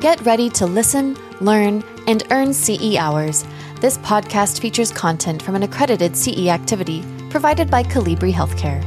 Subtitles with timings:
[0.00, 3.44] Get ready to listen, learn, and earn CE hours.
[3.80, 8.82] This podcast features content from an accredited CE activity provided by Colibri Healthcare.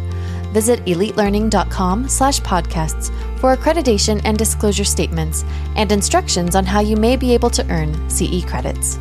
[0.54, 5.44] Visit elitelearning.com slash podcasts for accreditation and disclosure statements
[5.76, 8.98] and instructions on how you may be able to earn CE credits.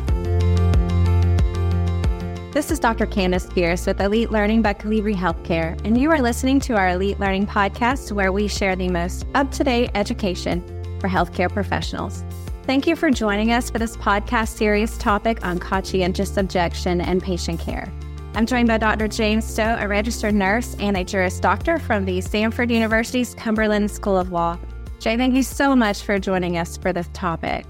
[2.51, 3.05] This is Dr.
[3.05, 7.19] Candace Pierce with Elite Learning by Colibri Healthcare, and you are listening to our Elite
[7.19, 10.63] Learning podcast where we share the most up to date education
[10.99, 12.23] for healthcare professionals.
[12.63, 17.59] Thank you for joining us for this podcast series topic on conscientious objection and patient
[17.59, 17.87] care.
[18.33, 19.07] I'm joined by Dr.
[19.07, 24.17] James Stowe, a registered nurse and a Juris Doctor from the Samford University's Cumberland School
[24.17, 24.57] of Law.
[24.99, 27.67] Jay, thank you so much for joining us for this topic.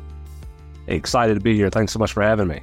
[0.87, 1.70] Excited to be here.
[1.70, 2.61] Thanks so much for having me.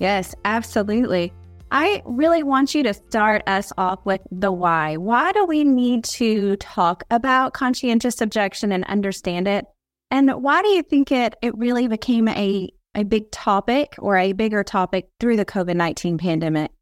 [0.00, 1.30] Yes, absolutely.
[1.70, 4.96] I really want you to start us off with the why.
[4.96, 9.66] Why do we need to talk about conscientious objection and understand it?
[10.10, 14.32] And why do you think it, it really became a, a big topic or a
[14.32, 16.72] bigger topic through the COVID 19 pandemic?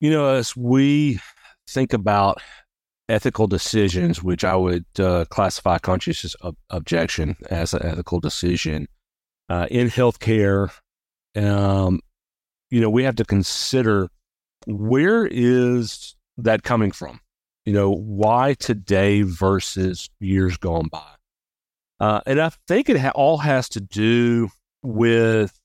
[0.00, 1.20] You know, as we
[1.68, 2.40] think about
[3.10, 8.88] ethical decisions, which I would uh, classify conscientious ob- objection as an ethical decision
[9.48, 10.70] uh, in healthcare,
[11.36, 12.00] um,
[12.70, 14.08] you know, we have to consider
[14.66, 17.20] where is that coming from?
[17.64, 21.14] You know, why today versus years gone by?
[22.00, 24.48] Uh, and I think it ha- all has to do
[24.82, 25.58] with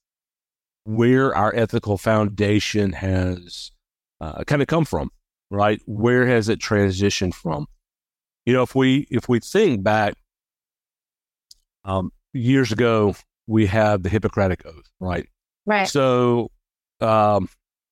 [0.84, 3.72] where our ethical foundation has
[4.22, 5.12] uh, kind of come from,
[5.50, 5.82] right?
[5.86, 7.68] Where has it transitioned from?
[8.46, 10.14] You know, if we if we think back
[11.84, 13.16] um, years ago,
[13.48, 15.28] we have the Hippocratic Oath, right?
[15.66, 15.88] Right.
[15.88, 16.52] So
[17.02, 17.50] um,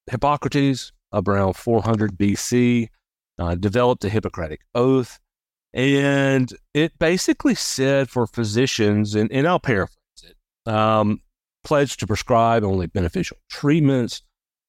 [0.09, 2.89] Hippocrates, around 400 BC,
[3.39, 5.19] uh, developed the Hippocratic Oath.
[5.73, 11.21] And it basically said for physicians, and, and I'll paraphrase it, um,
[11.63, 14.21] pledge to prescribe only beneficial treatments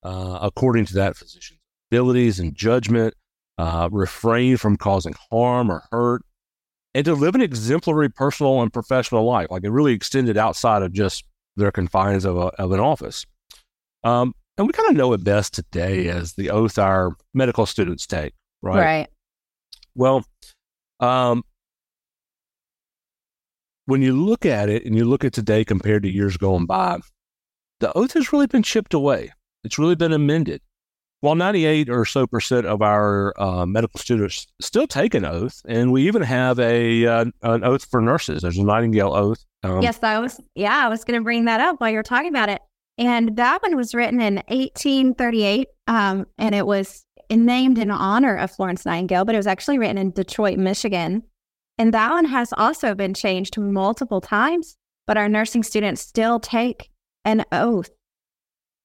[0.03, 1.61] uh, according to that physician's
[1.91, 3.15] abilities and judgment,
[3.59, 6.23] uh, refrain from causing harm or hurt,
[6.97, 9.49] and to live an exemplary personal and professional life.
[9.51, 11.25] Like it really extended outside of just
[11.55, 13.27] their confines of, a, of an office.
[14.03, 18.07] Um, and we kind of know it best today as the oath our medical students
[18.07, 18.81] take, right?
[18.81, 19.09] Right.
[19.95, 20.25] Well,
[20.99, 21.45] um,
[23.85, 27.01] when you look at it and you look at today compared to years going by,
[27.81, 29.35] the oath has really been chipped away.
[29.65, 30.63] It's really been amended.
[31.21, 35.91] While 98 or so percent of our uh, medical students still take an oath, and
[35.91, 38.43] we even have a uh, an oath for nurses.
[38.43, 39.45] There's a Nightingale oath.
[39.63, 40.41] Um, yes, I was.
[40.55, 42.61] Yeah, I was going to bring that up while you're talking about it.
[42.99, 48.51] And that one was written in 1838, um, and it was named in honor of
[48.51, 51.23] Florence Nightingale, but it was actually written in Detroit, Michigan.
[51.79, 56.91] And that one has also been changed multiple times, but our nursing students still take
[57.25, 57.91] an oath,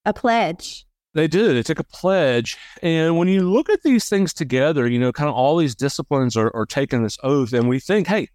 [0.06, 0.86] a pledge.
[1.14, 1.56] They did.
[1.56, 2.58] They take a pledge.
[2.82, 6.38] And when you look at these things together, you know, kind of all these disciplines
[6.38, 8.30] are, are taking this oath, and we think, hey,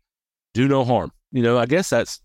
[0.52, 1.12] do no harm.
[1.32, 2.20] You know, I guess that's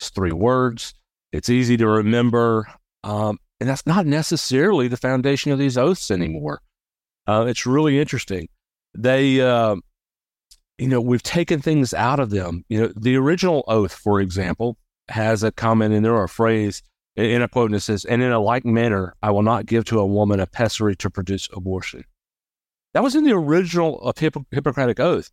[0.00, 0.94] three words.
[1.32, 2.66] It's easy to remember.
[3.04, 6.60] Um, and that's not necessarily the foundation of these oaths anymore.
[7.26, 8.48] Uh, it's really interesting.
[8.96, 9.76] They, uh,
[10.78, 12.64] you know, we've taken things out of them.
[12.68, 16.82] You know, the original oath, for example, has a comment in there or a phrase
[17.16, 19.84] in a quote, and it says, And in a like manner, I will not give
[19.86, 22.04] to a woman a pessary to produce abortion.
[22.94, 25.30] That was in the original of Hippocratic Oath.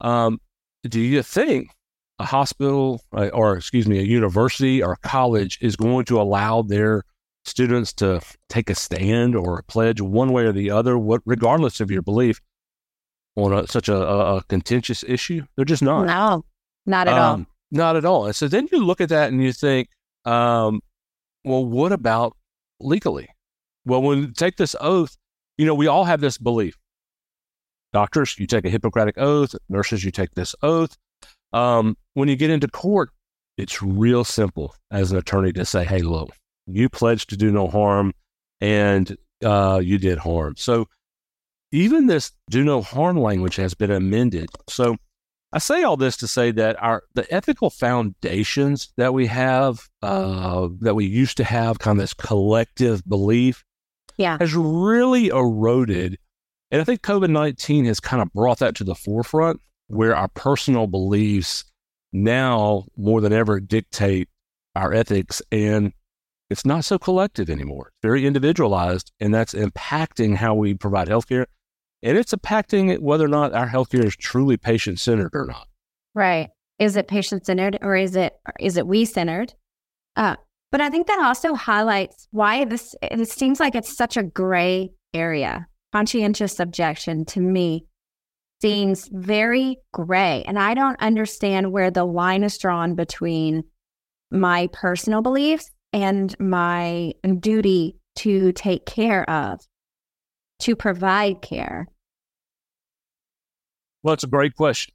[0.00, 0.40] Um,
[0.88, 1.70] do you think
[2.18, 6.62] a hospital uh, or, excuse me, a university or a college is going to allow
[6.62, 7.02] their
[7.44, 11.80] students to take a stand or a pledge one way or the other, what, regardless
[11.80, 12.40] of your belief
[13.36, 15.42] on a, such a, a, contentious issue?
[15.54, 16.06] They're just not.
[16.06, 16.44] No,
[16.86, 17.46] not at um, all.
[17.70, 18.26] Not at all.
[18.26, 19.88] And so then you look at that and you think,
[20.24, 20.80] um,
[21.46, 22.36] well, what about
[22.80, 23.28] legally?
[23.86, 25.16] Well, when you take this oath,
[25.56, 26.76] you know, we all have this belief.
[27.92, 29.54] Doctors, you take a Hippocratic oath.
[29.68, 30.96] Nurses, you take this oath.
[31.52, 33.10] Um, when you get into court,
[33.56, 36.30] it's real simple as an attorney to say, hey, look,
[36.66, 38.12] you pledged to do no harm
[38.60, 40.54] and uh, you did harm.
[40.56, 40.88] So
[41.70, 44.50] even this do no harm language has been amended.
[44.68, 44.96] So
[45.52, 50.68] I say all this to say that our the ethical foundations that we have, uh,
[50.80, 53.64] that we used to have, kind of this collective belief,
[54.16, 56.18] yeah, has really eroded.
[56.70, 60.28] And I think COVID nineteen has kind of brought that to the forefront where our
[60.28, 61.64] personal beliefs
[62.12, 64.28] now more than ever dictate
[64.74, 65.92] our ethics and
[66.48, 67.88] it's not so collective anymore.
[67.88, 71.46] It's very individualized and that's impacting how we provide healthcare
[72.02, 75.68] and it's impacting whether or not our healthcare is truly patient centered or not.
[76.14, 76.50] Right.
[76.78, 79.54] Is it patient centered or is it is it we centered?
[80.14, 80.36] Uh,
[80.72, 84.90] but I think that also highlights why this it seems like it's such a gray
[85.14, 85.66] area.
[85.92, 87.86] Conscientious objection to me
[88.60, 93.64] seems very gray, and I don't understand where the line is drawn between
[94.30, 99.60] my personal beliefs and my duty to take care of,
[100.60, 101.88] to provide care.
[104.02, 104.94] Well, it's a great question.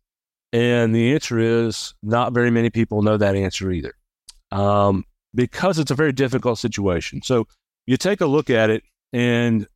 [0.53, 3.93] And the answer is not very many people know that answer either
[4.51, 7.21] um, because it's a very difficult situation.
[7.23, 7.45] So
[7.85, 9.67] you take a look at it, and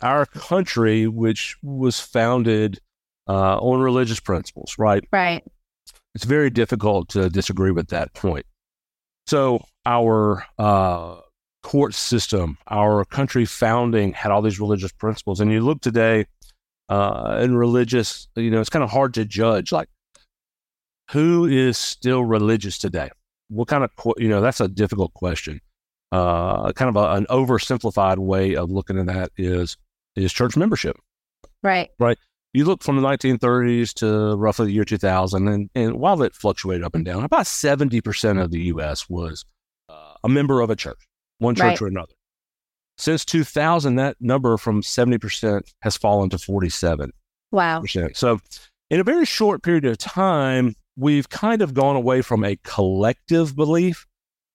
[0.00, 2.80] our country, which was founded
[3.28, 5.04] uh, on religious principles, right?
[5.12, 5.44] Right.
[6.14, 8.46] It's very difficult to disagree with that point.
[9.26, 11.16] So our uh,
[11.62, 16.26] court system, our country founding had all these religious principles, and you look today
[16.88, 19.72] uh, in religious, you know, it's kind of hard to judge.
[19.72, 19.88] Like,
[21.10, 23.10] who is still religious today?
[23.48, 25.60] What kind of, you know, that's a difficult question.
[26.12, 29.76] Uh, kind of a, an oversimplified way of looking at that is
[30.14, 30.96] is church membership.
[31.62, 31.90] Right.
[31.98, 32.18] Right.
[32.54, 36.84] You look from the 1930s to roughly the year 2000, and, and while it fluctuated
[36.84, 39.10] up and down, about 70% of the U.S.
[39.10, 39.44] was
[39.90, 41.05] uh, a member of a church,
[41.38, 41.82] one church right.
[41.82, 42.12] or another.
[42.98, 47.10] Since 2000, that number from 70% has fallen to 47%.
[47.52, 47.84] Wow.
[48.14, 48.40] So,
[48.90, 53.54] in a very short period of time, we've kind of gone away from a collective
[53.54, 54.06] belief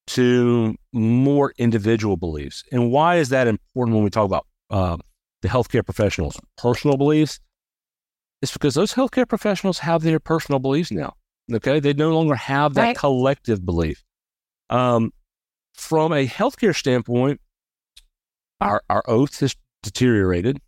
[0.08, 2.64] to more individual beliefs.
[2.72, 4.98] And why is that important when we talk about uh,
[5.42, 7.40] the healthcare professionals' personal beliefs?
[8.42, 11.14] It's because those healthcare professionals have their personal beliefs now.
[11.54, 11.80] Okay.
[11.80, 12.98] They no longer have that right.
[12.98, 14.04] collective belief.
[14.70, 15.12] Um,
[15.74, 17.40] from a healthcare standpoint,
[18.60, 20.60] our, our oath has deteriorated.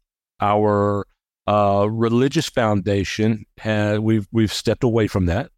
[0.42, 1.06] Our
[1.48, 5.52] uh, religious foundation has we've we've stepped away from that,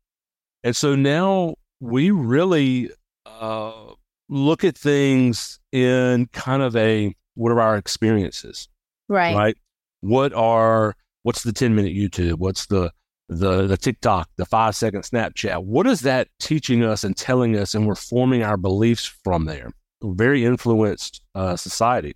[0.64, 2.90] and so now we really
[3.26, 3.94] uh,
[4.30, 8.68] look at things in kind of a what are our experiences,
[9.08, 9.36] right?
[9.36, 9.58] Right.
[10.02, 12.36] What are what's the ten minute YouTube?
[12.36, 12.92] What's the
[13.30, 15.63] the the TikTok, the five second Snapchat?
[15.63, 19.72] What is that teaching us and telling us, and we're forming our beliefs from there?
[20.04, 22.13] Very influenced uh, society.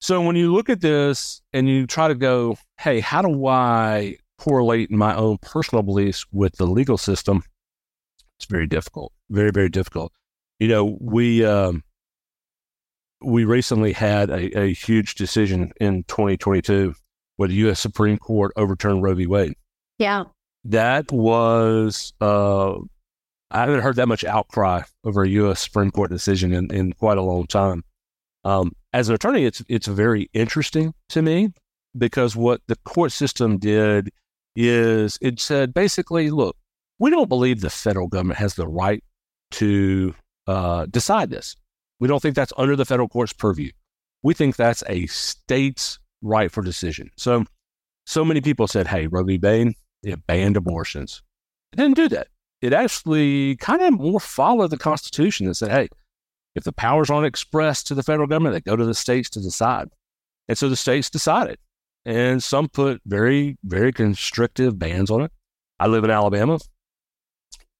[0.00, 4.16] So when you look at this and you try to go, hey, how do I
[4.38, 7.42] correlate my own personal beliefs with the legal system?
[8.38, 10.12] It's very difficult, very very difficult.
[10.58, 11.82] You know, we um,
[13.20, 16.94] we recently had a, a huge decision in 2022
[17.36, 17.80] where the U.S.
[17.80, 19.26] Supreme Court overturned Roe v.
[19.26, 19.54] Wade.
[19.98, 20.24] Yeah,
[20.64, 22.74] that was uh,
[23.50, 25.60] I haven't heard that much outcry over a U.S.
[25.60, 27.82] Supreme Court decision in, in quite a long time.
[28.44, 31.50] Um, as an attorney, it's it's very interesting to me
[31.96, 34.10] because what the court system did
[34.54, 36.56] is it said basically, look,
[36.98, 39.02] we don't believe the federal government has the right
[39.52, 40.14] to
[40.46, 41.56] uh, decide this.
[42.00, 43.70] We don't think that's under the federal court's purview.
[44.22, 47.10] We think that's a state's right for decision.
[47.16, 47.44] So,
[48.06, 49.38] so many people said, "Hey, Roe v.
[49.38, 49.74] Wade,
[50.08, 51.22] it banned abortions."
[51.72, 52.28] It didn't do that.
[52.60, 55.88] It actually kind of more followed the Constitution and said, "Hey,
[56.58, 59.40] if the powers aren't expressed to the federal government, they go to the states to
[59.40, 59.88] decide.
[60.48, 61.58] And so the states decided.
[62.04, 65.32] And some put very, very constrictive bans on it.
[65.78, 66.58] I live in Alabama.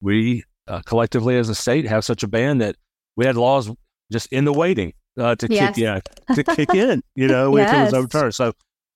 [0.01, 2.77] We uh, collectively as a state have such a ban that
[3.17, 3.71] we had laws
[4.13, 5.75] just in the waiting uh, to yes.
[5.75, 6.01] kick yeah,
[6.35, 7.75] to kick in, you know, yes.
[7.75, 8.35] it was overturned.
[8.35, 8.53] So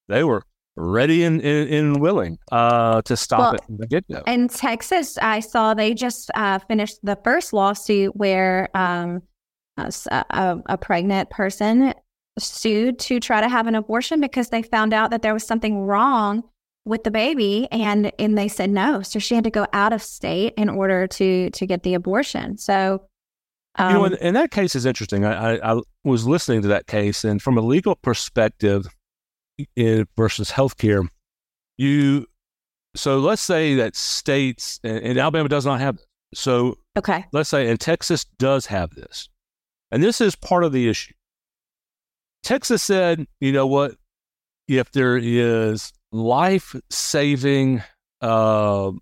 [0.09, 0.45] they were
[0.76, 4.23] ready and, and, and willing uh, to stop well, it from the get go.
[4.26, 9.23] In Texas, I saw they just uh, finished the first lawsuit where um,
[9.76, 11.95] a, a pregnant person
[12.38, 15.81] sued to try to have an abortion because they found out that there was something
[15.81, 16.43] wrong
[16.85, 19.02] with the baby and and they said no.
[19.02, 22.59] So she had to go out of state in order to to get the abortion.
[22.59, 23.07] So
[23.76, 25.25] um, you know and, and, that case is interesting.
[25.25, 28.87] I, I, I was listening to that case and from a legal perspective
[30.16, 31.06] versus healthcare
[31.78, 32.26] you
[32.94, 37.49] so let's say that states and, and alabama does not have this so okay let's
[37.49, 39.28] say and texas does have this
[39.92, 41.12] and this is part of the issue.
[42.42, 43.92] Texas said, you know what?
[44.66, 47.82] If there is life saving,
[48.23, 48.92] uh,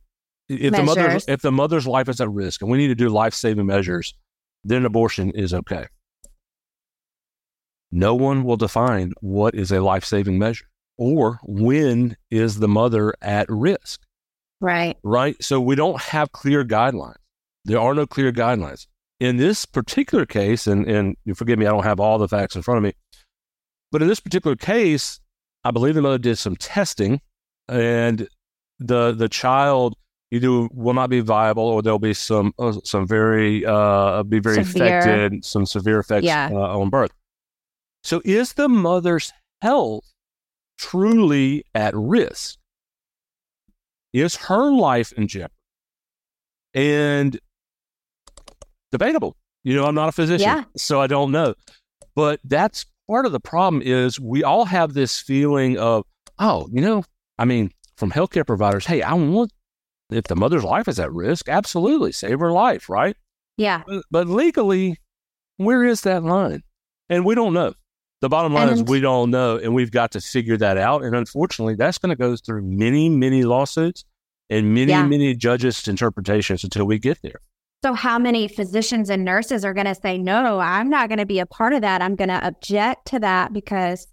[0.48, 3.08] if the mother's if the mother's life is at risk, and we need to do
[3.08, 4.14] life saving measures,
[4.64, 5.86] then abortion is okay.
[7.92, 10.66] No one will define what is a life saving measure
[10.96, 14.02] or when is the mother at risk.
[14.60, 14.96] Right.
[15.02, 15.42] Right.
[15.42, 17.14] So we don't have clear guidelines.
[17.64, 18.86] There are no clear guidelines
[19.20, 22.62] in this particular case, and, and forgive me, I don't have all the facts in
[22.62, 22.92] front of me,
[23.92, 25.20] but in this particular case,
[25.62, 27.20] I believe the mother did some testing,
[27.68, 28.26] and
[28.78, 29.94] the the child
[30.30, 34.64] either will not be viable or there'll be some uh, some very uh, be very
[34.64, 34.98] severe.
[34.98, 36.48] affected, some severe effects yeah.
[36.50, 37.12] uh, on birth.
[38.02, 40.04] So, is the mother's health
[40.78, 42.58] truly at risk?
[44.12, 45.54] Is her life in jeopardy?
[46.74, 47.38] And
[48.90, 49.36] debatable.
[49.62, 50.64] You know, I'm not a physician, yeah.
[50.76, 51.54] so I don't know.
[52.14, 56.04] But that's part of the problem is we all have this feeling of,
[56.38, 57.04] oh, you know,
[57.38, 59.52] I mean, from healthcare providers, hey, I want
[60.10, 63.16] if the mother's life is at risk, absolutely save her life, right?
[63.56, 63.82] Yeah.
[63.86, 64.96] But, but legally,
[65.56, 66.62] where is that line?
[67.08, 67.74] And we don't know.
[68.20, 71.02] The bottom line and, is we don't know, and we've got to figure that out.
[71.02, 74.04] And unfortunately, that's going to go through many, many lawsuits
[74.50, 75.06] and many, yeah.
[75.06, 77.40] many judges' interpretations until we get there.
[77.82, 81.24] So, how many physicians and nurses are going to say, no, I'm not going to
[81.24, 82.02] be a part of that?
[82.02, 84.06] I'm going to object to that because,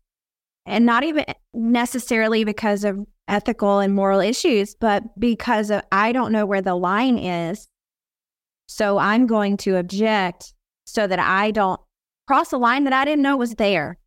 [0.65, 6.31] and not even necessarily because of ethical and moral issues, but because of, I don't
[6.31, 7.67] know where the line is.
[8.69, 10.53] So, I'm going to object
[10.85, 11.81] so that I don't
[12.27, 13.97] cross a line that I didn't know was there.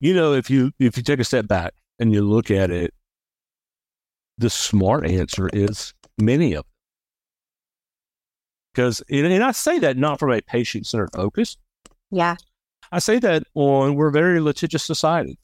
[0.00, 2.94] You know, if you if you take a step back and you look at it,
[4.38, 6.70] the smart answer is many of them.
[8.72, 11.56] Because, and I say that not from a patient centered focus.
[12.10, 12.36] Yeah.
[12.92, 15.38] I say that on, we're a very litigious society.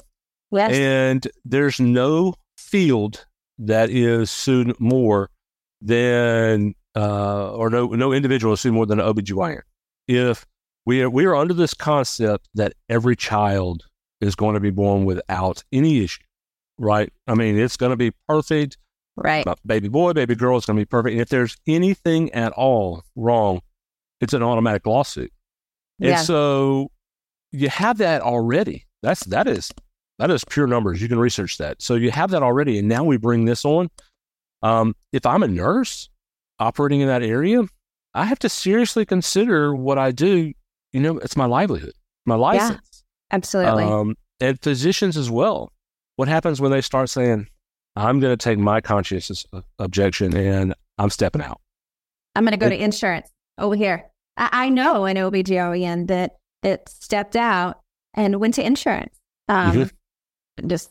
[0.50, 0.72] Yes.
[0.72, 3.24] And there's no field
[3.58, 5.30] that is sued more
[5.80, 9.62] than, uh, or no, no individual is sued more than an OBGYN.
[10.08, 10.44] If
[10.86, 13.84] we are, we are under this concept that every child
[14.20, 16.22] is going to be born without any issue,
[16.78, 17.12] right?
[17.26, 18.78] I mean, it's going to be perfect.
[19.14, 19.46] Right.
[19.66, 21.12] Baby boy, baby girl is going to be perfect.
[21.12, 23.60] And if there's anything at all wrong,
[24.20, 25.32] it's an automatic lawsuit.
[25.98, 26.18] Yeah.
[26.18, 26.90] And so
[27.50, 28.86] you have that already.
[29.02, 29.70] That's that is
[30.18, 31.02] that is pure numbers.
[31.02, 31.82] You can research that.
[31.82, 33.90] So you have that already, and now we bring this on.
[34.62, 36.08] Um, if I'm a nurse
[36.58, 37.64] operating in that area,
[38.14, 40.52] I have to seriously consider what I do.
[40.92, 41.92] You know, it's my livelihood,
[42.26, 42.80] my license.
[42.92, 43.84] Yeah, absolutely.
[43.84, 45.72] Um, and physicians as well.
[46.16, 47.48] What happens when they start saying,
[47.96, 49.46] I'm going to take my conscientious
[49.78, 51.60] objection and I'm stepping out.
[52.34, 54.10] I'm going to go to insurance over here.
[54.36, 57.80] I, I know an OBGYN that that stepped out
[58.14, 59.14] and went to insurance.
[59.48, 60.68] Um, mm-hmm.
[60.68, 60.90] Just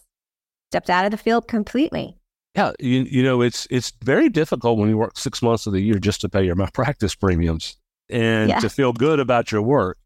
[0.71, 2.17] stepped out of the field completely.
[2.55, 5.81] Yeah, you, you know it's it's very difficult when you work six months of the
[5.81, 7.77] year just to pay your malpractice premiums
[8.11, 8.59] and yeah.
[8.59, 9.97] to feel good about your work.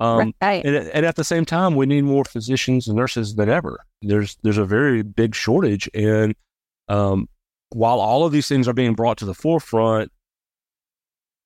[0.00, 0.64] Um, right.
[0.64, 3.80] and, and, at the same time, we need more physicians and nurses than ever.
[4.00, 6.36] There's there's a very big shortage, and
[6.88, 7.28] um,
[7.70, 10.12] while all of these things are being brought to the forefront,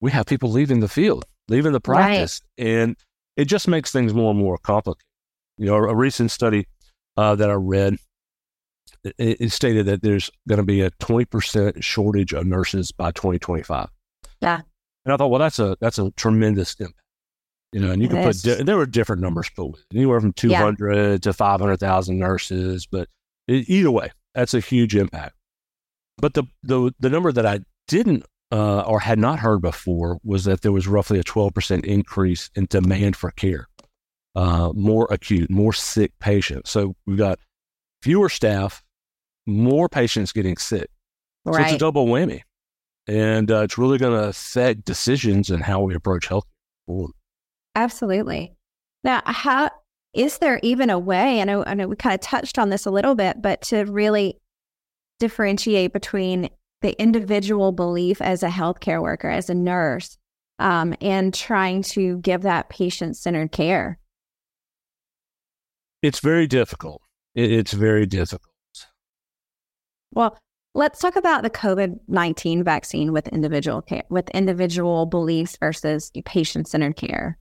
[0.01, 2.67] we have people leaving the field, leaving the practice, right.
[2.67, 2.95] and
[3.37, 5.03] it just makes things more and more complicated.
[5.57, 6.67] You know, a, recent study
[7.17, 7.97] uh, that I read
[9.03, 13.89] it, it stated that there's going to be a 20% shortage of nurses by 2025.
[14.41, 14.61] Yeah.
[15.05, 16.99] And I thought, well, that's a that's a tremendous impact.
[17.71, 20.33] You know, and you it can put di- there were different numbers put anywhere from
[20.33, 21.17] 200 yeah.
[21.17, 23.07] to 500,000 nurses, but
[23.47, 25.35] it, either way, that's a huge impact.
[26.17, 30.43] But the the the number that I didn't uh, or had not heard before was
[30.43, 33.67] that there was roughly a 12% increase in demand for care,
[34.35, 36.69] uh, more acute, more sick patients.
[36.69, 37.39] So we've got
[38.03, 38.83] fewer staff,
[39.47, 40.87] more patients getting sick.
[41.47, 41.65] So right.
[41.65, 42.43] it's a double whammy.
[43.07, 46.45] And uh, it's really going to affect decisions and how we approach health.
[47.75, 48.55] Absolutely.
[49.03, 49.69] Now, how
[50.13, 51.41] is there even a way?
[51.41, 53.83] I know, I know we kind of touched on this a little bit, but to
[53.83, 54.39] really
[55.19, 56.49] differentiate between
[56.81, 60.17] the individual belief as a healthcare worker, as a nurse,
[60.59, 63.99] um, and trying to give that patient centered care?
[66.01, 67.01] It's very difficult.
[67.35, 68.53] It's very difficult.
[70.13, 70.37] Well,
[70.73, 76.67] let's talk about the COVID nineteen vaccine with individual care, with individual beliefs versus patient
[76.67, 77.37] centered care.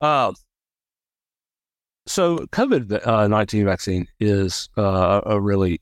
[0.00, 0.32] Uh,
[2.06, 5.80] so COVID nineteen vaccine is uh, a really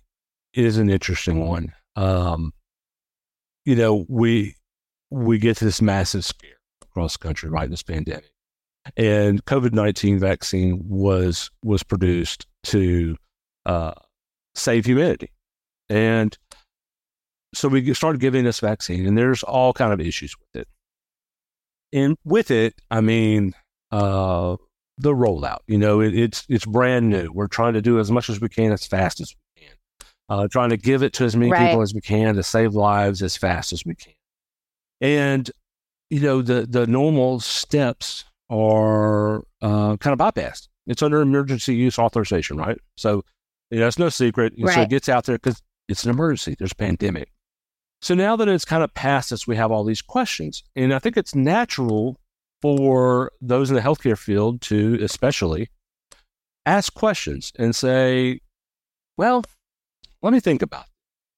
[0.52, 1.72] is an interesting one.
[1.96, 2.52] Um,
[3.64, 4.54] you know, we
[5.10, 7.70] we get this massive scare across the country, right?
[7.70, 8.30] This pandemic,
[8.96, 13.16] and COVID nineteen vaccine was was produced to
[13.66, 13.94] uh,
[14.54, 15.30] save humanity,
[15.88, 16.36] and
[17.54, 20.68] so we started giving this vaccine, and there's all kind of issues with it.
[21.92, 23.54] And with it, I mean,
[23.92, 24.56] uh,
[24.98, 25.58] the rollout.
[25.66, 27.30] You know, it, it's it's brand new.
[27.32, 29.76] We're trying to do as much as we can as fast as we can.
[30.28, 31.68] Uh, trying to give it to as many right.
[31.68, 34.14] people as we can to save lives as fast as we can.
[35.00, 35.50] And
[36.10, 40.68] you know, the the normal steps are uh, kind of bypassed.
[40.86, 42.78] It's under emergency use authorization, right?
[42.96, 43.24] So,
[43.70, 44.52] you know, it's no secret.
[44.58, 44.74] Right.
[44.74, 46.56] So it gets out there because it's an emergency.
[46.58, 47.30] There's a pandemic.
[48.02, 50.62] So now that it's kind of past us, we have all these questions.
[50.76, 52.18] And I think it's natural
[52.60, 55.68] for those in the healthcare field to, especially,
[56.66, 58.40] ask questions and say,
[59.16, 59.42] well,
[60.22, 60.90] let me think about it.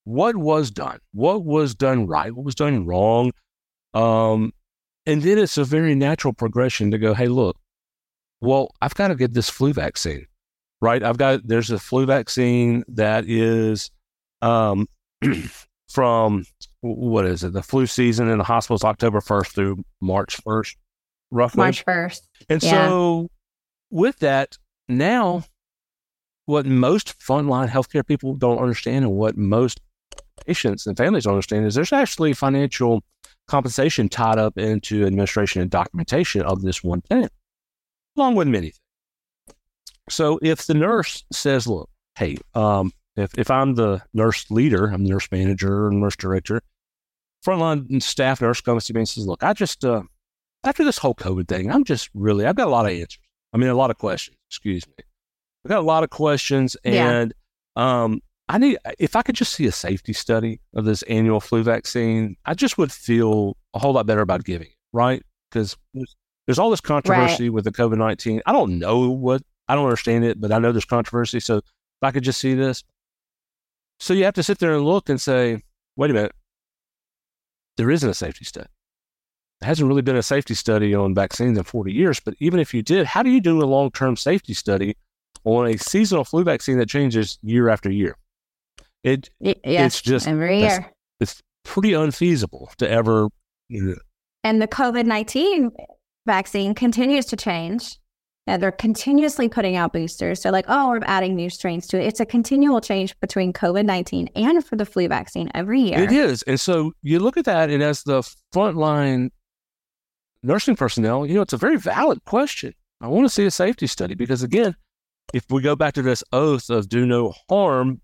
[0.07, 3.33] what was done, what was done right, what was done wrong.
[3.93, 4.53] Um,
[5.05, 7.57] and then it's a very natural progression to go, hey, look,
[8.39, 10.25] well, I've got to get this flu vaccine,
[10.81, 11.03] right?
[11.03, 13.91] I've got, there's a flu vaccine that is
[14.41, 14.87] um,
[15.89, 16.45] from,
[16.81, 17.53] what is it?
[17.53, 20.75] The flu season in the hospitals October 1st through March 1st,
[21.31, 21.57] roughly.
[21.57, 22.21] March 1st.
[22.49, 22.69] And Yeah.
[22.69, 23.29] so
[23.89, 25.43] with that, now
[26.45, 29.81] what most frontline healthcare people don't understand and what most
[30.45, 33.03] patients and families don't understand is there's actually financial
[33.47, 37.27] compensation tied up into administration and documentation of this one thing,
[38.15, 39.57] along with many things.
[40.09, 45.03] So if the nurse says, look, hey, um, if, if I'm the nurse leader, I'm
[45.03, 46.61] the nurse manager or nurse director,
[47.45, 50.03] frontline staff nurse comes to me and says, look, I just, uh,
[50.63, 53.19] after this whole COVID thing, I'm just really, I've got a lot of answers.
[53.53, 55.03] I mean, a lot of questions, excuse me.
[55.65, 57.09] I've got a lot of questions Yeah.
[57.09, 57.33] and,
[57.75, 61.63] um, I need, if I could just see a safety study of this annual flu
[61.63, 65.21] vaccine, I just would feel a whole lot better about giving it, right?
[65.51, 68.41] Because there's, there's all this controversy with the COVID 19.
[68.45, 71.41] I don't know what, I don't understand it, but I know there's controversy.
[71.41, 71.63] So if
[72.03, 72.83] I could just see this.
[73.99, 75.61] So you have to sit there and look and say,
[75.95, 76.33] wait a minute,
[77.77, 78.67] there isn't a safety study.
[79.59, 82.73] There hasn't really been a safety study on vaccines in 40 years, but even if
[82.73, 84.95] you did, how do you do a long term safety study
[85.43, 88.15] on a seasonal flu vaccine that changes year after year?
[89.03, 90.91] It Y- yes, it's just every year.
[91.19, 93.29] it's pretty unfeasible to ever.
[93.67, 93.95] you know,
[94.43, 95.71] And the COVID 19
[96.27, 97.97] vaccine continues to change.
[98.47, 100.41] And they're continuously putting out boosters.
[100.41, 102.07] So, like, oh, we're adding new strains to it.
[102.07, 105.99] It's a continual change between COVID 19 and for the flu vaccine every year.
[105.99, 108.21] It is, and so you look at that, and as the
[108.53, 109.29] frontline
[110.43, 112.73] nursing personnel, you know, it's a very valid question.
[113.01, 114.75] I want to see a safety study because, again,
[115.33, 118.01] if we go back to this oath of do no harm,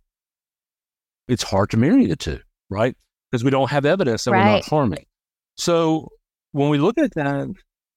[1.28, 2.40] it's hard to marry the two,
[2.70, 2.96] right?
[3.32, 5.06] Because we don't have evidence that we're not harming.
[5.56, 6.10] So
[6.52, 7.48] when we look at that,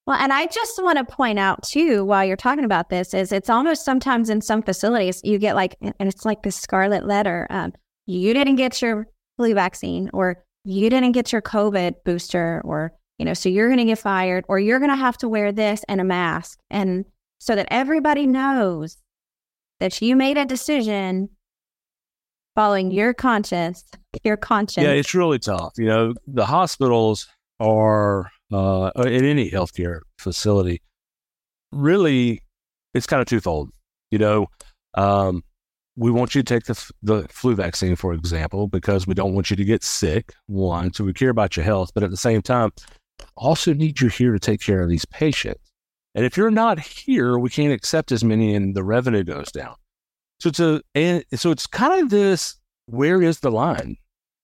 [0.07, 3.33] Well, and I just want to point out too, while you're talking about this, is
[3.33, 7.47] it's almost sometimes in some facilities you get like, and it's like this scarlet letter.
[7.51, 7.73] Um,
[8.07, 13.25] you didn't get your flu vaccine, or you didn't get your COVID booster, or you
[13.25, 15.85] know, so you're going to get fired, or you're going to have to wear this
[15.89, 17.05] and a mask, and
[17.39, 18.99] so that everybody knows
[19.81, 21.31] that you made a decision
[22.55, 23.85] following your conscience,
[24.23, 24.85] your conscience.
[24.85, 25.73] Yeah, it's really tough.
[25.77, 27.27] You know, the hospitals
[27.59, 30.81] are uh, in any healthcare facility.
[31.73, 32.43] Really,
[32.95, 33.71] it's kind of twofold.
[34.11, 34.47] You know,
[34.95, 35.43] um,
[35.97, 39.51] we want you to take the the flu vaccine, for example, because we don't want
[39.51, 40.33] you to get sick.
[40.47, 42.71] One, so we care about your health, but at the same time,
[43.37, 45.73] also need you here to take care of these patients.
[46.15, 49.75] And if you're not here, we can't accept as many, and the revenue goes down.
[50.41, 52.57] So it's a and so it's kind of this.
[52.87, 53.97] Where is the line?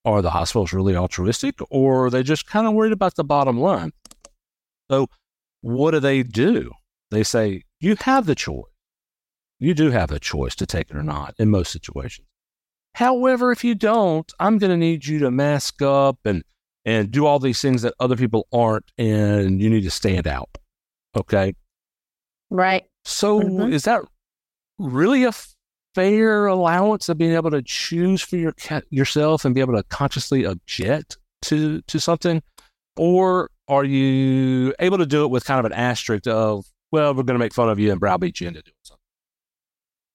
[0.05, 3.59] Are the hospitals really altruistic, or are they just kind of worried about the bottom
[3.61, 3.93] line?
[4.91, 5.07] So,
[5.61, 6.73] what do they do?
[7.11, 8.65] They say you have the choice.
[9.61, 12.27] You do have a choice to take it or not in most situations.
[12.95, 16.43] However, if you don't, I'm going to need you to mask up and
[16.85, 20.51] and do all these things that other people aren't, and you need to stand out.
[21.17, 21.55] Okay.
[22.51, 22.85] right.
[23.05, 23.73] So Mhm.
[23.73, 24.03] is that
[24.79, 25.33] really a
[25.95, 28.55] fair allowance of being able to choose for your
[28.91, 32.43] yourself and be able to consciously object to to something,
[32.97, 37.23] or are you able to do it with kind of an asterisk of, well, we're
[37.23, 38.99] going to make fun of you and browbeat you into doing something?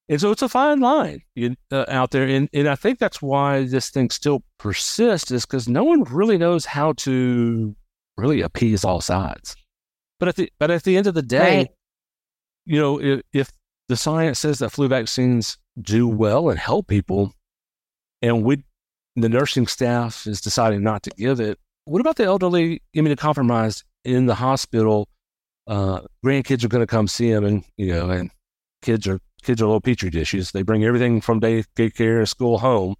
[0.10, 3.22] And so it's a fine line you, uh, out there, and and I think that's
[3.22, 7.76] why this thing still persists is because no one really knows how to
[8.18, 9.56] really appease all sides.
[10.20, 11.68] But at the but at the end of the day, Right.
[12.66, 13.52] you know, if, if
[13.89, 17.34] the science says that flu vaccines do well and help people,
[18.21, 18.63] and we,
[19.15, 24.26] the nursing staff is deciding not to give it, what about the elderly immunocompromised in
[24.26, 25.08] the hospital?
[25.67, 28.32] Uh, grandkids are going to come see them, and you know, and
[28.82, 30.52] kids are kids are little petri dishes.
[30.52, 32.95] They bring everything from day daycare, school, home,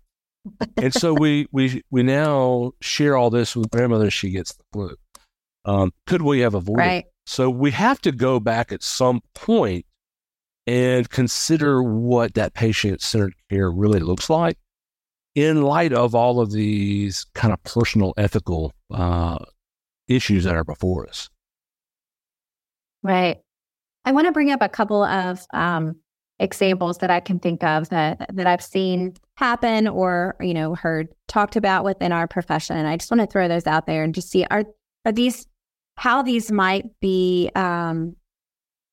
[0.78, 4.10] and so we we we now share all this with grandmother.
[4.10, 4.96] She gets the flu.
[5.66, 6.80] Um, could we have avoided?
[6.80, 7.06] Right.
[7.26, 9.86] So we have to go back at some point
[10.68, 14.58] and consider what that patient centered care really looks like
[15.34, 19.38] in light of all of these kind of personal ethical uh,
[20.08, 21.30] issues that are before us.
[23.02, 23.38] Right.
[24.04, 25.96] I want to bring up a couple of um,
[26.40, 31.10] examples that I can think of that that I've seen happen or you know heard
[31.28, 32.86] talked about within our profession.
[32.86, 34.66] I just want to throw those out there and just see are
[35.06, 35.48] are these
[35.98, 38.16] how these might be um,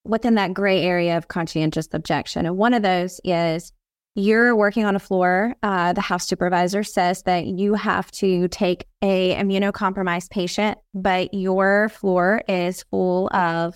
[0.04, 2.46] within that gray area of conscientious objection.
[2.46, 3.72] And one of those is
[4.14, 5.54] you're working on a floor.
[5.62, 11.88] Uh, the house supervisor says that you have to take a immunocompromised patient, but your
[11.88, 13.74] floor is full of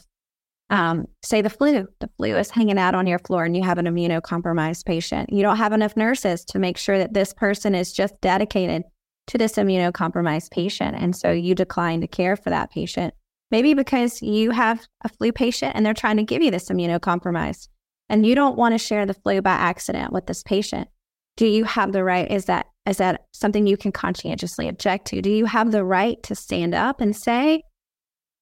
[0.70, 3.78] um, say the flu, the flu is hanging out on your floor and you have
[3.78, 5.32] an immunocompromised patient.
[5.32, 8.82] You don't have enough nurses to make sure that this person is just dedicated
[9.28, 10.96] to this immunocompromised patient.
[10.98, 13.14] And so you decline to care for that patient.
[13.50, 17.68] Maybe because you have a flu patient and they're trying to give you this immunocompromised
[18.08, 20.88] and you don't want to share the flu by accident with this patient.
[21.36, 22.30] Do you have the right?
[22.30, 25.22] Is that is that something you can conscientiously object to?
[25.22, 27.62] Do you have the right to stand up and say,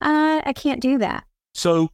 [0.00, 1.24] uh, I can't do that?
[1.54, 1.90] So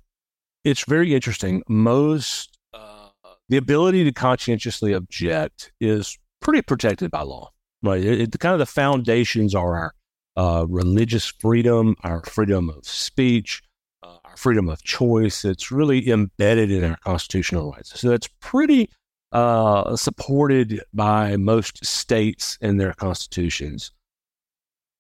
[0.65, 1.63] it's very interesting.
[1.69, 3.09] Most uh,
[3.49, 7.51] the ability to conscientiously object is pretty protected by law,
[7.83, 8.05] right?
[8.05, 9.95] It, it, kind of the foundations are our
[10.37, 13.63] uh, religious freedom, our freedom of speech,
[14.03, 15.45] uh, our freedom of choice.
[15.45, 17.99] It's really embedded in our constitutional rights.
[18.01, 18.89] So it's pretty
[19.33, 23.91] uh, supported by most states in their constitutions.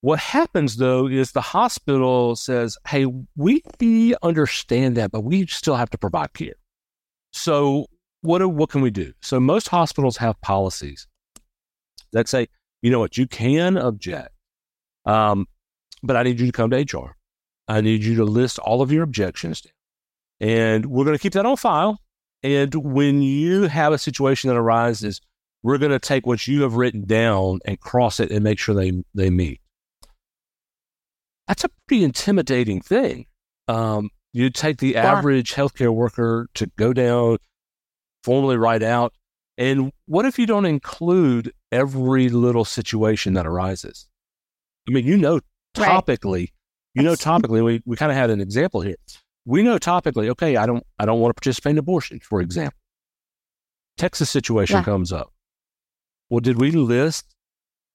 [0.00, 5.90] What happens though is the hospital says, hey, we understand that, but we still have
[5.90, 6.54] to provide care.
[7.32, 7.86] So
[8.22, 9.12] what, what can we do?
[9.20, 11.06] So most hospitals have policies
[12.12, 12.48] that say,
[12.82, 14.31] you know what, you can object,
[15.04, 15.46] um,
[16.02, 17.16] but I need you to come to HR.
[17.68, 19.62] I need you to list all of your objections.
[20.40, 22.00] And we're going to keep that on file.
[22.42, 25.20] And when you have a situation that arises,
[25.62, 28.74] we're going to take what you have written down and cross it and make sure
[28.74, 29.60] they, they meet
[31.52, 33.26] that's a pretty intimidating thing.
[33.68, 35.12] Um, you take the yeah.
[35.12, 37.38] average healthcare worker to go down,
[38.24, 39.12] formally write out,
[39.58, 44.08] and what if you don't include every little situation that arises?
[44.88, 45.40] I mean, you know,
[45.76, 46.52] topically, right.
[46.94, 48.96] you know, topically, we, we kind of had an example here.
[49.44, 52.78] We know topically, okay, I don't, I don't want to participate in abortion, for example.
[53.96, 54.84] Texas situation yeah.
[54.84, 55.32] comes up.
[56.30, 57.34] Well, did we list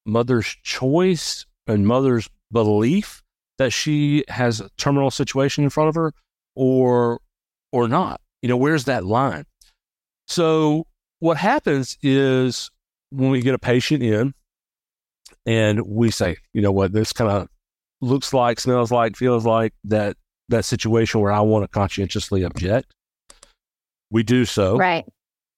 [0.06, 3.21] mother's choice and mother's belief
[3.58, 6.13] that she has a terminal situation in front of her
[6.56, 7.19] or
[7.71, 9.45] or not you know where's that line
[10.28, 10.88] so
[11.19, 12.71] what happens is
[13.10, 14.34] when we get a patient in
[15.48, 17.48] and we say you know what this kind of
[18.02, 20.16] looks like smells like feels like that
[20.50, 22.94] that situation where i want to conscientiously object
[24.12, 25.06] we do so right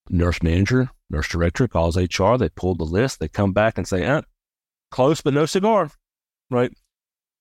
[0.09, 4.03] nurse manager nurse director calls hr they pull the list they come back and say
[4.03, 4.21] eh,
[4.91, 5.91] close but no cigar
[6.49, 6.71] right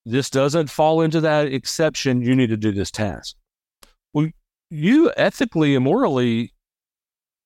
[0.09, 2.23] this doesn't fall into that exception.
[2.23, 3.37] You need to do this task.
[4.15, 4.31] Well,
[4.71, 6.55] you ethically and morally,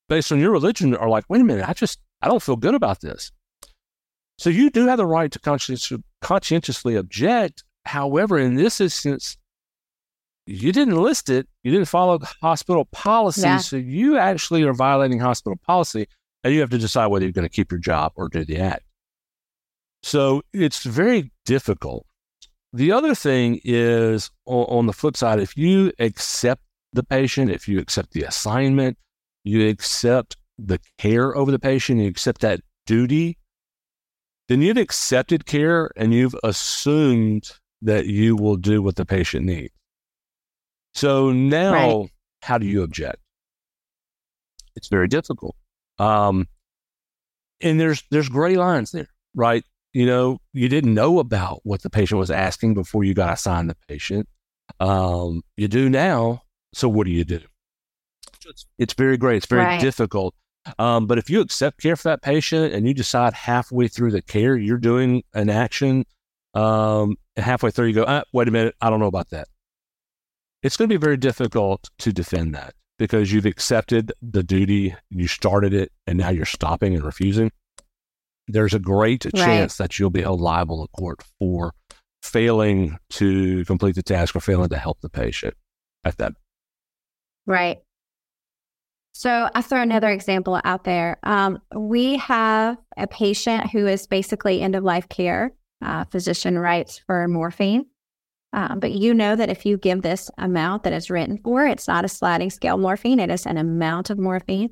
[0.09, 2.77] based on your religion, are like, wait a minute, I just, I don't feel good
[2.77, 3.33] about this.
[4.43, 7.65] So you do have the right to conscientiously, conscientiously object.
[7.85, 9.37] However, in this instance,
[10.47, 11.47] you didn't list it.
[11.63, 13.43] You didn't follow hospital policy.
[13.43, 13.59] Yeah.
[13.59, 16.07] So you actually are violating hospital policy
[16.43, 18.59] and you have to decide whether you're going to keep your job or do the
[18.59, 18.85] act.
[20.03, 22.07] So it's very difficult
[22.73, 27.79] the other thing is on, the flip side, if you accept the patient, if you
[27.79, 28.97] accept the assignment,
[29.45, 33.37] you accept the care over the patient, you accept that duty,
[34.49, 37.51] then you've accepted care and you've assumed
[37.83, 39.75] that you will do what the patient needs.
[40.95, 42.11] So now, right.
[42.43, 43.19] how do you object?
[44.77, 45.57] It's very difficult.
[45.99, 46.49] Um,
[47.61, 49.65] and there's there's gray lines there, right?
[49.93, 53.69] you know, you didn't know about what the patient was asking before you got assigned
[53.69, 54.29] the patient.
[54.81, 56.43] Um, you do now.
[56.73, 57.41] So what do you do?
[58.47, 59.39] It's, it's very great.
[59.39, 59.81] It's very right.
[59.81, 60.35] difficult.
[60.79, 64.23] Um, but if you accept care for that patient and you decide halfway through the
[64.23, 66.05] care you're doing an action,
[66.55, 69.49] um, halfway through you go, ah, wait a minute, I don't know about that.
[70.63, 75.27] It's going to be very difficult to defend that because you've accepted the duty, you
[75.27, 77.51] started it, and now you're stopping and refusing
[78.49, 79.35] there's a great right.
[79.35, 81.73] chance that you'll be held liable in court for
[82.23, 85.55] failing to complete the task or failing to help the patient
[86.05, 86.33] at that.
[87.47, 87.79] Right.
[89.13, 91.19] So I'll throw another example out there.
[91.23, 95.53] Um, we have a patient who is basically end of life care.
[95.85, 97.87] Uh, physician writes for morphine.
[98.55, 101.89] Um, but you know that if you give this amount that is written for, it's
[101.89, 104.71] not a sliding scale morphine, it is an amount of morphine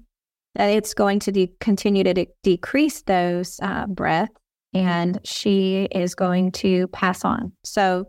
[0.55, 4.31] that it's going to de- continue to de- decrease those uh, breath
[4.75, 7.53] and she is going to pass on.
[7.65, 8.07] So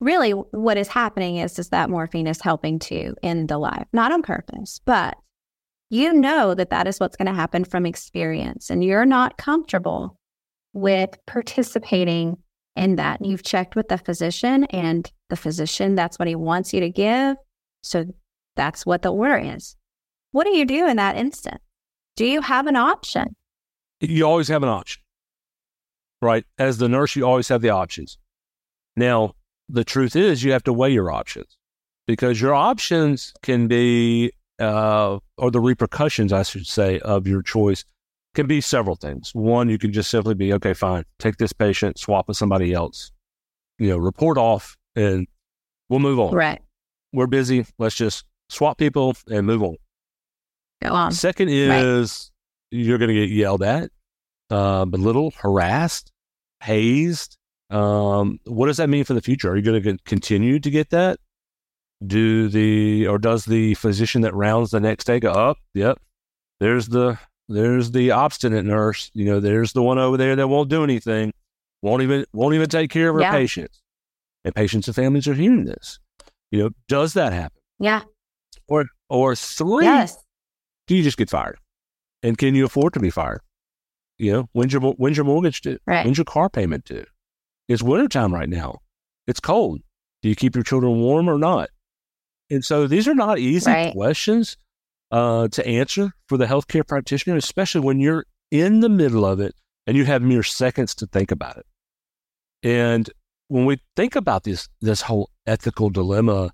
[0.00, 4.12] really what is happening is is that morphine is helping to end the life, not
[4.12, 5.16] on purpose, but
[5.90, 10.18] you know that that is what's going to happen from experience, and you're not comfortable
[10.72, 12.36] with participating
[12.76, 13.24] in that.
[13.24, 17.36] You've checked with the physician, and the physician that's what he wants you to give,
[17.82, 18.04] so
[18.56, 19.76] that's what the order is.
[20.32, 21.60] What do you do in that instant?
[22.16, 23.36] Do you have an option?
[24.00, 25.02] You always have an option,
[26.20, 26.44] right?
[26.58, 28.18] As the nurse, you always have the options.
[28.96, 29.34] Now,
[29.68, 31.56] the truth is, you have to weigh your options
[32.06, 37.84] because your options can be, uh, or the repercussions, I should say, of your choice
[38.34, 39.34] can be several things.
[39.34, 43.10] One, you can just simply be, okay, fine, take this patient, swap with somebody else,
[43.78, 45.26] you know, report off, and
[45.88, 46.34] we'll move on.
[46.34, 46.60] Right.
[47.12, 47.66] We're busy.
[47.78, 49.76] Let's just swap people and move on.
[50.82, 51.12] Go on.
[51.12, 52.30] Second is
[52.72, 52.78] right.
[52.78, 53.90] you're going to get yelled at,
[54.50, 56.12] uh, belittled, harassed,
[56.62, 57.36] hazed.
[57.70, 59.50] Um, what does that mean for the future?
[59.50, 61.18] Are you going to continue to get that?
[62.06, 65.58] Do the or does the physician that rounds the next day go up?
[65.74, 65.98] Yep,
[66.60, 69.10] there's the there's the obstinate nurse.
[69.14, 71.32] You know, there's the one over there that won't do anything,
[71.82, 73.32] won't even won't even take care of her yeah.
[73.32, 73.80] patients.
[74.44, 75.98] And patients and families are hearing this.
[76.52, 77.60] You know, does that happen?
[77.80, 78.02] Yeah.
[78.68, 79.84] Or or three.
[79.84, 80.16] Yes
[80.88, 81.58] do you just get fired?
[82.22, 83.42] And can you afford to be fired?
[84.16, 85.78] You know, when's your when's your mortgage due?
[85.86, 86.04] Right.
[86.04, 87.04] When's your car payment due?
[87.68, 88.78] It's wintertime right now.
[89.28, 89.80] It's cold.
[90.22, 91.68] Do you keep your children warm or not?
[92.50, 93.92] And so these are not easy right.
[93.92, 94.56] questions
[95.10, 99.54] uh, to answer for the healthcare practitioner, especially when you're in the middle of it
[99.86, 101.66] and you have mere seconds to think about it.
[102.62, 103.08] And
[103.48, 106.52] when we think about this this whole ethical dilemma,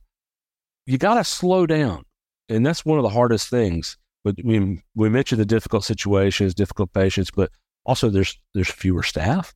[0.86, 2.04] you got to slow down,
[2.48, 6.92] and that's one of the hardest things but we we mentioned the difficult situations, difficult
[6.92, 7.50] patients, but
[7.84, 9.54] also there's there's fewer staff,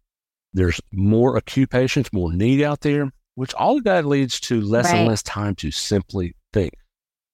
[0.52, 4.86] there's more acute patients, more need out there, which all of that leads to less
[4.86, 4.96] right.
[4.96, 6.74] and less time to simply think.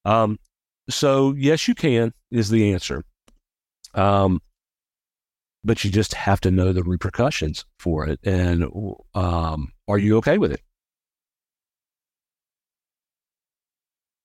[0.05, 0.39] Um,
[0.91, 3.03] so yes, you can is the answer.
[3.95, 4.43] Um,
[5.65, 8.65] but you just have to know the repercussions for it, and
[9.15, 10.61] um, are you okay with it?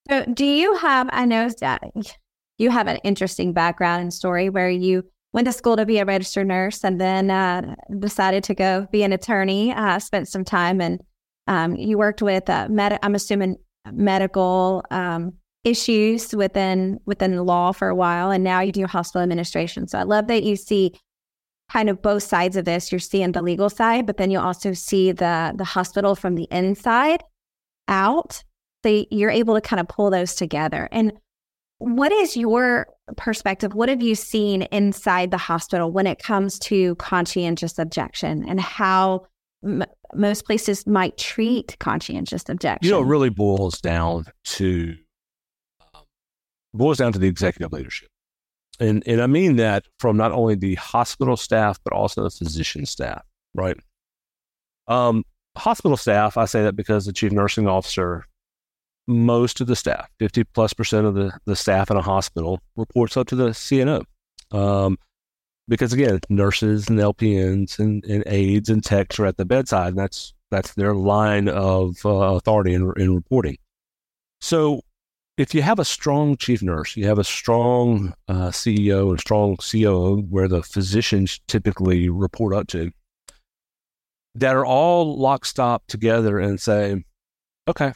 [0.09, 1.09] So, do you have?
[1.13, 1.81] I know that
[2.57, 6.03] you have an interesting background and story where you went to school to be a
[6.03, 9.71] registered nurse and then uh, decided to go be an attorney.
[9.71, 10.99] Uh, spent some time and
[11.49, 13.57] um, you worked with uh, med- I'm assuming
[13.91, 15.33] medical um,
[15.63, 19.87] issues within within law for a while, and now you do hospital administration.
[19.87, 20.93] So I love that you see
[21.71, 22.91] kind of both sides of this.
[22.91, 26.47] You're seeing the legal side, but then you also see the the hospital from the
[26.51, 27.23] inside
[27.87, 28.43] out.
[28.85, 30.87] So you're able to kind of pull those together.
[30.91, 31.13] And
[31.79, 33.73] what is your perspective?
[33.73, 39.25] What have you seen inside the hospital when it comes to conscientious objection and how
[39.63, 39.83] m-
[40.15, 42.87] most places might treat conscientious objection?
[42.87, 44.95] You know, it really boils down to
[45.93, 46.03] um,
[46.73, 48.09] boils down to the executive leadership,
[48.79, 52.85] and and I mean that from not only the hospital staff but also the physician
[52.85, 53.77] staff, right?
[54.87, 55.23] Um,
[55.57, 58.25] hospital staff, I say that because the chief nursing officer
[59.09, 63.17] most of the staff, 50 plus percent of the, the staff in a hospital reports
[63.17, 64.03] up to the CNO.
[64.51, 64.97] Um,
[65.69, 69.97] because again, nurses and LPNs and, and aides and techs are at the bedside, and
[69.97, 73.57] that's that's their line of uh, authority in, in reporting.
[74.41, 74.81] So,
[75.37, 79.57] if you have a strong chief nurse, you have a strong uh, CEO and strong
[79.57, 82.91] COO, where the physicians typically report up to,
[84.35, 87.03] that are all lockstop together and say,
[87.67, 87.93] "Okay,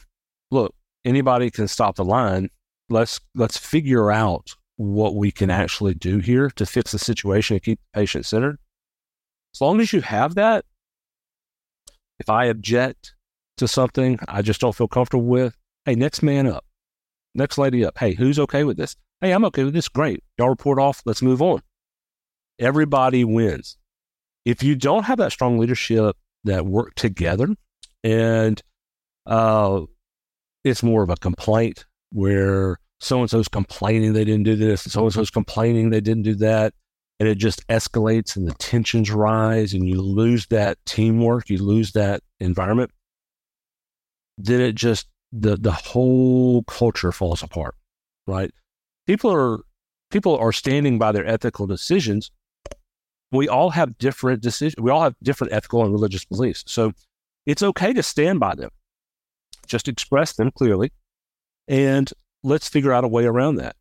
[0.52, 2.50] look, anybody can stop the line.
[2.90, 7.63] Let's let's figure out what we can actually do here to fix the situation and
[7.63, 8.58] keep the patient centered.
[9.56, 10.65] As long as you have that,
[12.19, 13.13] if I object
[13.58, 16.65] to something I just don't feel comfortable with, hey, next man up,
[17.36, 17.98] next lady up.
[17.98, 18.96] Hey, who's okay with this?
[19.22, 19.88] Hey, I'm okay with this.
[19.88, 20.24] Great.
[20.38, 21.02] Y'all report off.
[21.06, 21.62] Let's move on.
[22.60, 23.78] Everybody wins.
[24.46, 27.48] If you don't have that strong leadership that work together
[28.04, 28.62] and
[29.26, 29.82] uh,
[30.63, 34.92] it's more of a complaint where so and so's complaining they didn't do this, and
[34.92, 36.74] so and so's complaining they didn't do that.
[37.20, 41.92] And it just escalates and the tensions rise and you lose that teamwork, you lose
[41.92, 42.92] that environment.
[44.38, 47.76] Then it just, the, the whole culture falls apart,
[48.26, 48.52] right?
[49.06, 49.60] People are,
[50.10, 52.32] people are standing by their ethical decisions.
[53.32, 54.82] We all have different decisions.
[54.82, 56.63] We all have different ethical and religious beliefs.
[56.68, 56.94] So
[57.46, 58.72] it's okay to stand by them
[59.68, 60.92] just express them clearly
[61.68, 62.12] and
[62.43, 63.75] let's figure out a way around that.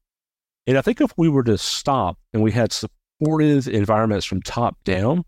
[0.67, 4.77] And I think if we were to stop and we had supportive environments from top
[4.85, 5.25] down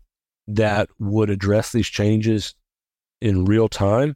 [0.47, 2.55] that would address these changes
[3.21, 4.15] in real time,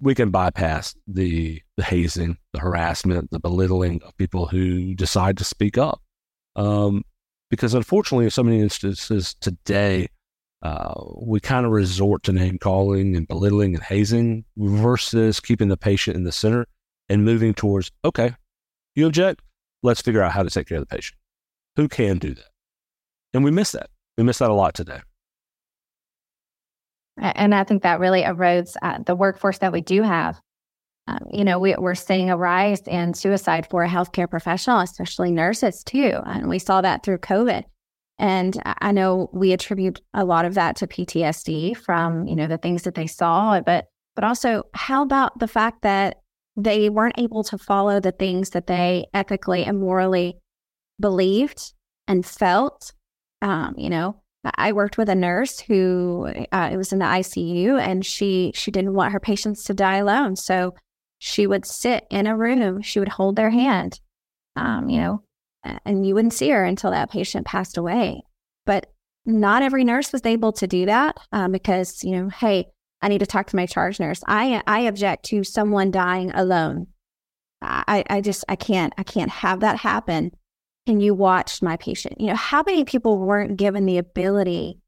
[0.00, 5.44] we can bypass the the hazing, the harassment, the belittling of people who decide to
[5.44, 6.02] speak up.
[6.54, 7.02] Um,
[7.50, 10.08] because unfortunately, in so many instances today,
[10.62, 15.76] uh, we kind of resort to name calling and belittling and hazing versus keeping the
[15.76, 16.66] patient in the center
[17.08, 18.34] and moving towards, okay,
[18.94, 19.42] you object,
[19.82, 21.18] let's figure out how to take care of the patient.
[21.76, 22.50] Who can do that?
[23.34, 23.90] And we miss that.
[24.16, 25.00] We miss that a lot today.
[27.18, 30.40] And I think that really erodes uh, the workforce that we do have.
[31.08, 35.30] Um, you know, we, we're seeing a rise in suicide for a healthcare professional, especially
[35.30, 36.18] nurses too.
[36.26, 37.64] And we saw that through COVID.
[38.18, 42.58] And I know we attribute a lot of that to PTSD from, you know, the
[42.58, 46.16] things that they saw, but but also how about the fact that
[46.56, 50.36] they weren't able to follow the things that they ethically and morally
[50.98, 51.72] believed
[52.08, 52.92] and felt.
[53.42, 54.22] Um, you know,
[54.56, 58.70] I worked with a nurse who uh, it was in the ICU, and she she
[58.70, 60.74] didn't want her patients to die alone, so
[61.18, 62.82] she would sit in a room.
[62.82, 64.00] She would hold their hand,
[64.54, 65.22] um, you know,
[65.84, 68.22] and you wouldn't see her until that patient passed away.
[68.64, 68.86] But
[69.24, 72.66] not every nurse was able to do that um, because you know, hey,
[73.02, 74.22] I need to talk to my charge nurse.
[74.26, 76.88] I I object to someone dying alone.
[77.62, 80.32] I I just I can't I can't have that happen.
[80.86, 82.20] Can you watch my patient.
[82.20, 84.78] You know, how many people weren't given the ability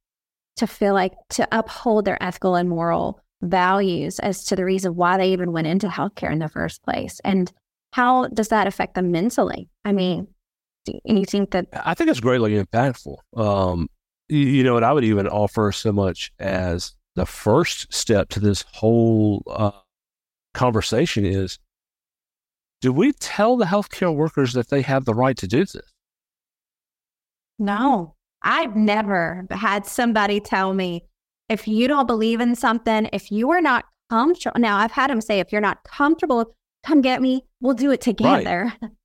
[0.56, 5.16] to feel like to uphold their ethical and moral values as to the reason why
[5.16, 7.20] they even went into healthcare in the first place?
[7.24, 7.52] And
[7.92, 9.68] how does that affect them mentally?
[9.84, 10.28] I mean,
[10.84, 11.66] do you think that?
[11.72, 13.16] I think it's greatly impactful.
[13.36, 13.88] Um,
[14.28, 18.40] you, you know, and I would even offer so much as the first step to
[18.40, 19.72] this whole uh,
[20.54, 21.58] conversation is
[22.80, 25.92] do we tell the healthcare workers that they have the right to do this?
[27.58, 31.04] No, I've never had somebody tell me
[31.48, 34.60] if you don't believe in something, if you are not comfortable.
[34.60, 36.54] Now, I've had them say, if you're not comfortable,
[36.84, 37.44] come get me.
[37.60, 38.72] We'll do it together.
[38.80, 38.90] Right.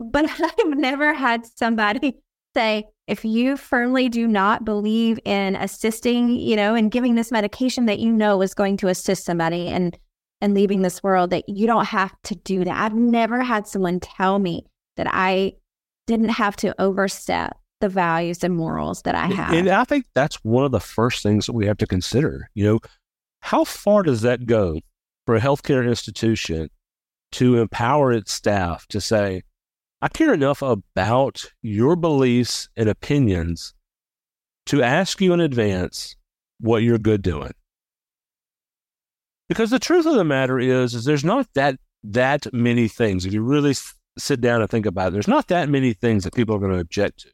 [0.00, 2.16] But I've never had somebody
[2.56, 7.86] say, if you firmly do not believe in assisting, you know, and giving this medication
[7.86, 9.98] that you know is going to assist somebody and
[10.40, 12.76] and leaving this world, that you don't have to do that.
[12.76, 15.54] I've never had someone tell me that I
[16.06, 19.54] didn't have to overstep the values and morals that I have.
[19.54, 22.50] And I think that's one of the first things that we have to consider.
[22.54, 22.80] You know,
[23.40, 24.80] how far does that go
[25.24, 26.68] for a healthcare institution
[27.32, 29.42] to empower its staff to say,
[30.04, 33.72] I care enough about your beliefs and opinions
[34.66, 36.14] to ask you in advance
[36.60, 37.52] what you're good doing.
[39.48, 43.24] Because the truth of the matter is, is there's not that that many things.
[43.24, 43.74] If you really
[44.18, 46.72] sit down and think about it, there's not that many things that people are going
[46.72, 47.30] to object to.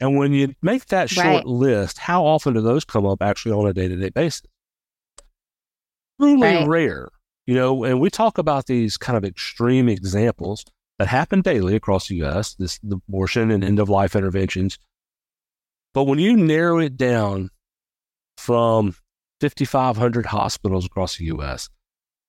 [0.00, 1.46] And when you make that short right.
[1.46, 4.42] list, how often do those come up actually on a day to day basis?
[6.20, 6.66] Truly right.
[6.66, 7.10] rare,
[7.46, 7.84] you know.
[7.84, 10.64] And we talk about these kind of extreme examples
[10.98, 12.54] that happen daily across the U.S.
[12.54, 14.78] This the abortion and end of life interventions.
[15.94, 17.50] But when you narrow it down
[18.36, 18.94] from
[19.40, 21.68] 5,500 hospitals across the U.S.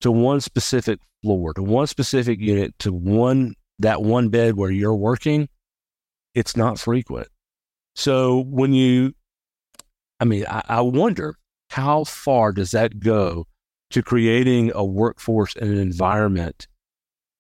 [0.01, 4.95] to one specific floor, to one specific unit, to one that one bed where you're
[4.95, 5.49] working,
[6.33, 7.27] it's not frequent.
[7.95, 9.13] So when you,
[10.19, 11.35] I mean, I, I wonder
[11.69, 13.45] how far does that go
[13.91, 16.67] to creating a workforce and an environment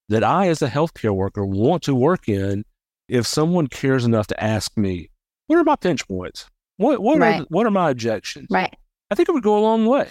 [0.09, 2.63] that I, as a healthcare worker, want to work in
[3.07, 5.09] if someone cares enough to ask me,
[5.47, 6.47] what are my pinch points?
[6.77, 7.41] What, what, right.
[7.41, 8.47] are, what are my objections?
[8.49, 8.75] Right.
[9.09, 10.09] I think it would go a long way.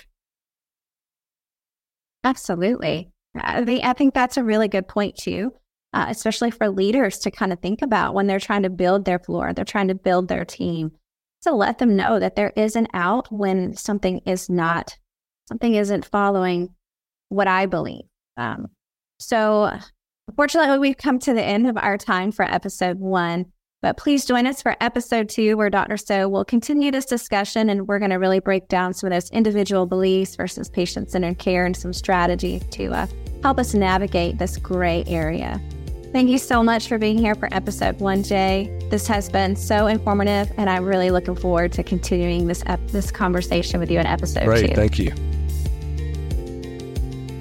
[2.25, 3.11] Absolutely.
[3.39, 5.53] I think, I think that's a really good point, too,
[5.93, 9.19] uh, especially for leaders to kind of think about when they're trying to build their
[9.19, 10.93] floor, they're trying to build their team.
[11.43, 14.97] To let them know that there is an out when something is not,
[15.49, 16.71] something isn't following
[17.29, 18.07] what I believe.
[18.37, 18.69] Um,
[19.19, 19.71] so,
[20.29, 23.47] unfortunately, we've come to the end of our time for episode one.
[23.83, 25.97] But please join us for episode two, where Dr.
[25.97, 29.31] So will continue this discussion and we're going to really break down some of those
[29.31, 33.07] individual beliefs versus patient centered care and some strategies to uh,
[33.43, 35.61] help us navigate this gray area.
[36.13, 38.75] Thank you so much for being here for episode one, Jay.
[38.91, 43.11] This has been so informative, and I'm really looking forward to continuing this ep- this
[43.11, 44.75] conversation with you in episode Great, two.
[44.75, 45.13] Thank you.